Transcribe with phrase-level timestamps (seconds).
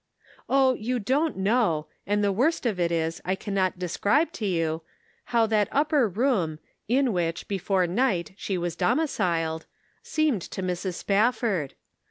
[0.49, 4.81] Oh, you don't know, and the worst of it is I cannot describe to you,
[5.25, 9.67] how that upper room, in which before night she was domiciled,
[10.01, 10.95] seemed to Mrs.
[10.95, 11.75] Spafford